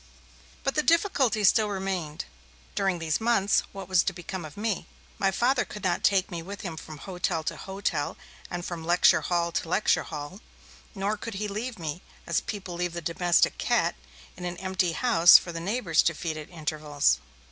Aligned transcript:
But 0.63 0.73
the 0.73 0.81
difficulty 0.81 1.43
still 1.43 1.69
remained. 1.69 2.25
During 2.73 2.97
these 2.97 3.21
months 3.21 3.61
what 3.71 3.87
was 3.87 4.01
to 4.01 4.13
become 4.13 4.45
of 4.45 4.57
me? 4.57 4.87
My 5.19 5.29
Father 5.29 5.63
could 5.63 5.83
not 5.83 6.03
take 6.03 6.31
me 6.31 6.41
with 6.41 6.61
him 6.61 6.75
from 6.75 6.97
hotel 6.97 7.43
to 7.43 7.55
hotel 7.55 8.17
and 8.49 8.65
from 8.65 8.83
lecture 8.83 9.21
hall 9.21 9.51
to 9.51 9.69
lecture 9.69 10.01
hall. 10.01 10.39
Nor 10.95 11.17
could 11.17 11.35
he 11.35 11.47
leave 11.47 11.77
me, 11.77 12.01
as 12.25 12.41
people 12.41 12.73
leave 12.73 12.93
the 12.93 13.01
domestic 13.03 13.59
cat, 13.59 13.93
in 14.35 14.43
an 14.43 14.57
empty 14.57 14.93
house 14.93 15.37
for 15.37 15.51
the 15.51 15.59
neighbours 15.59 16.01
to 16.01 16.15
feed 16.15 16.35
at 16.35 16.49
intervals. 16.49 17.19